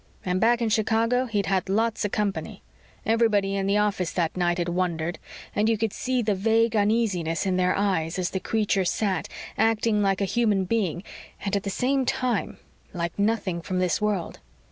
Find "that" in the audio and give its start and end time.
4.13-4.35